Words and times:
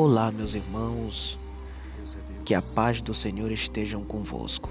Olá, 0.00 0.30
meus 0.30 0.54
irmãos, 0.54 1.36
que 2.44 2.54
a 2.54 2.62
paz 2.62 3.02
do 3.02 3.12
Senhor 3.12 3.50
estejam 3.50 4.04
convosco. 4.04 4.70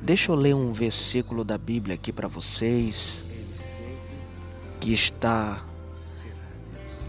Deixa 0.00 0.30
eu 0.30 0.36
ler 0.36 0.54
um 0.54 0.72
versículo 0.72 1.42
da 1.42 1.58
Bíblia 1.58 1.96
aqui 1.96 2.12
para 2.12 2.28
vocês, 2.28 3.24
que 4.78 4.92
está 4.92 5.66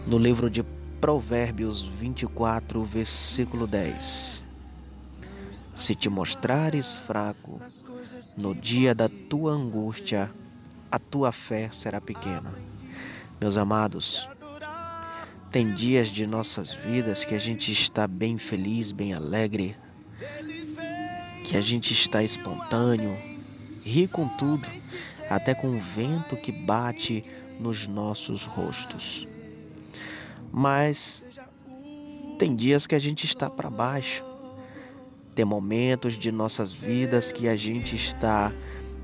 no 0.08 0.18
livro 0.18 0.50
de 0.50 0.64
Provérbios 1.00 1.86
24, 1.86 2.82
versículo 2.82 3.68
10. 3.68 4.42
Se 5.76 5.94
te 5.94 6.08
mostrares 6.08 6.96
fraco 6.96 7.60
no 8.36 8.56
dia 8.56 8.92
da 8.92 9.08
tua 9.08 9.52
angústia, 9.52 10.34
a 10.90 10.98
tua 10.98 11.30
fé 11.30 11.70
será 11.70 12.00
pequena. 12.00 12.52
Meus 13.40 13.56
amados, 13.56 14.26
tem 15.52 15.74
dias 15.74 16.08
de 16.08 16.26
nossas 16.26 16.72
vidas 16.72 17.26
que 17.26 17.34
a 17.34 17.38
gente 17.38 17.70
está 17.70 18.08
bem 18.08 18.38
feliz, 18.38 18.90
bem 18.90 19.12
alegre, 19.12 19.76
que 21.44 21.58
a 21.58 21.60
gente 21.60 21.92
está 21.92 22.22
espontâneo, 22.22 23.14
ri 23.84 24.08
com 24.08 24.26
tudo, 24.38 24.66
até 25.28 25.54
com 25.54 25.76
o 25.76 25.78
vento 25.78 26.38
que 26.38 26.50
bate 26.50 27.22
nos 27.60 27.86
nossos 27.86 28.46
rostos. 28.46 29.28
Mas 30.50 31.22
tem 32.38 32.56
dias 32.56 32.86
que 32.86 32.94
a 32.94 32.98
gente 32.98 33.26
está 33.26 33.50
para 33.50 33.68
baixo. 33.68 34.24
Tem 35.34 35.44
momentos 35.44 36.14
de 36.14 36.32
nossas 36.32 36.72
vidas 36.72 37.30
que 37.30 37.46
a 37.46 37.56
gente 37.56 37.94
está 37.94 38.50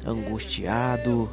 angustiado, 0.02 1.28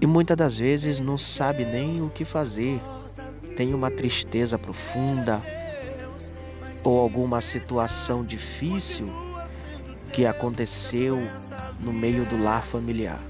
e 0.00 0.06
muitas 0.06 0.36
das 0.36 0.56
vezes 0.56 1.00
não 1.00 1.18
sabe 1.18 1.64
nem 1.64 2.00
o 2.00 2.08
que 2.08 2.24
fazer, 2.24 2.80
tem 3.56 3.74
uma 3.74 3.90
tristeza 3.90 4.56
profunda 4.56 5.42
ou 6.84 7.00
alguma 7.00 7.40
situação 7.40 8.24
difícil 8.24 9.08
que 10.12 10.24
aconteceu 10.24 11.18
no 11.80 11.92
meio 11.92 12.24
do 12.24 12.40
lar 12.40 12.64
familiar. 12.64 13.20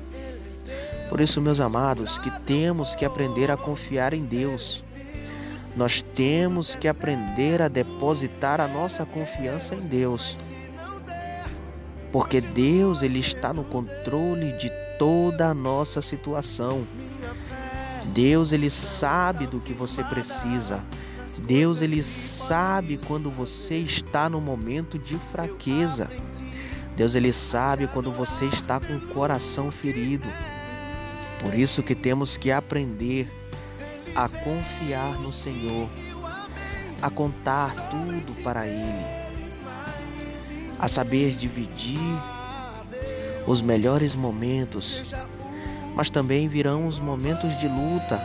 Por 1.08 1.20
isso, 1.20 1.40
meus 1.40 1.58
amados, 1.58 2.18
que 2.18 2.30
temos 2.40 2.94
que 2.94 3.04
aprender 3.04 3.50
a 3.50 3.56
confiar 3.56 4.12
em 4.12 4.22
Deus. 4.24 4.84
Nós 5.74 6.02
temos 6.02 6.74
que 6.74 6.86
aprender 6.86 7.62
a 7.62 7.68
depositar 7.68 8.60
a 8.60 8.68
nossa 8.68 9.06
confiança 9.06 9.74
em 9.74 9.80
Deus. 9.80 10.36
Porque 12.12 12.40
Deus 12.40 13.00
ele 13.00 13.20
está 13.20 13.54
no 13.54 13.64
controle 13.64 14.52
de 14.58 14.70
toda 14.98 15.48
a 15.48 15.54
nossa 15.54 16.02
situação. 16.02 16.86
Deus 18.06 18.52
ele 18.52 18.70
sabe 18.70 19.46
do 19.46 19.60
que 19.60 19.72
você 19.72 20.02
precisa. 20.02 20.84
Deus 21.38 21.80
ele 21.80 22.02
sabe 22.02 22.98
quando 23.06 23.30
você 23.30 23.76
está 23.76 24.28
no 24.28 24.40
momento 24.40 24.98
de 24.98 25.16
fraqueza. 25.30 26.10
Deus 26.96 27.14
ele 27.14 27.32
sabe 27.32 27.86
quando 27.86 28.10
você 28.10 28.46
está 28.46 28.80
com 28.80 28.96
o 28.96 29.00
coração 29.08 29.70
ferido. 29.70 30.26
Por 31.40 31.54
isso 31.54 31.82
que 31.82 31.94
temos 31.94 32.36
que 32.36 32.50
aprender 32.50 33.32
a 34.14 34.28
confiar 34.28 35.12
no 35.20 35.32
Senhor, 35.32 35.88
a 37.00 37.08
contar 37.08 37.72
tudo 37.90 38.42
para 38.42 38.66
ele, 38.66 39.06
a 40.76 40.88
saber 40.88 41.36
dividir 41.36 42.00
os 43.48 43.62
melhores 43.62 44.14
momentos, 44.14 45.02
mas 45.94 46.10
também 46.10 46.46
virão 46.46 46.86
os 46.86 46.98
momentos 46.98 47.58
de 47.58 47.66
luta. 47.66 48.20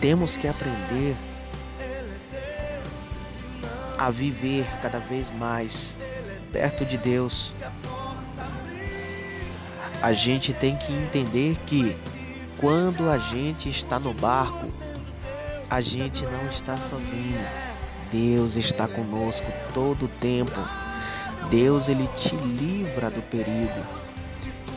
Temos 0.00 0.36
que 0.36 0.48
aprender 0.48 1.14
a 3.96 4.10
viver 4.10 4.66
cada 4.82 4.98
vez 4.98 5.30
mais 5.30 5.96
perto 6.50 6.84
de 6.84 6.98
Deus. 6.98 7.52
A 10.02 10.12
gente 10.12 10.52
tem 10.52 10.76
que 10.76 10.92
entender 10.92 11.56
que 11.66 11.96
quando 12.58 13.08
a 13.08 13.18
gente 13.18 13.68
está 13.68 14.00
no 14.00 14.12
barco, 14.12 14.66
a 15.70 15.80
gente 15.80 16.24
não 16.24 16.50
está 16.50 16.76
sozinho. 16.76 17.38
Deus 18.10 18.56
está 18.56 18.88
conosco 18.88 19.46
todo 19.72 20.06
o 20.06 20.08
tempo. 20.08 20.89
Deus 21.48 21.88
ele 21.88 22.08
te 22.16 22.34
livra 22.34 23.10
do 23.10 23.22
perigo. 23.22 23.84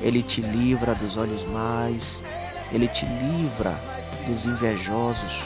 Ele 0.01 0.21
te 0.21 0.41
livra 0.41 0.95
dos 0.95 1.17
olhos 1.17 1.43
mais. 1.49 2.23
Ele 2.71 2.87
te 2.87 3.05
livra 3.05 3.79
dos 4.27 4.45
invejosos. 4.45 5.43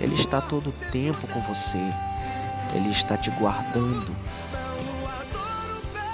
Ele 0.00 0.14
está 0.14 0.40
todo 0.40 0.70
o 0.70 0.90
tempo 0.90 1.26
com 1.28 1.40
você. 1.42 1.80
Ele 2.74 2.90
está 2.90 3.16
te 3.16 3.30
guardando. 3.30 4.14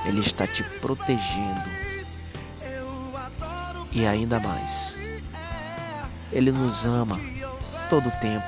Ele 0.06 0.21
está 0.21 0.47
te 0.47 0.62
protegendo. 0.81 1.71
E 3.92 4.06
ainda 4.06 4.41
mais. 4.41 4.98
Ele 6.32 6.50
nos 6.50 6.84
ama 6.84 7.21
todo 7.91 8.09
o 8.09 8.12
tempo, 8.12 8.47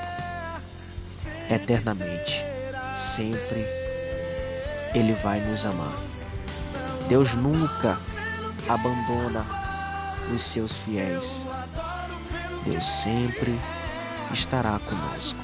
eternamente, 1.51 2.43
sempre 2.95 3.84
ele 4.95 5.13
vai 5.15 5.41
nos 5.41 5.65
amar. 5.67 5.93
Deus 7.09 7.35
nunca 7.35 7.99
abandona 8.69 9.45
os 10.35 10.43
seus 10.45 10.73
fiéis. 10.73 11.45
Deus 12.65 12.87
sempre 12.87 13.59
estará 14.33 14.79
conosco. 14.79 15.39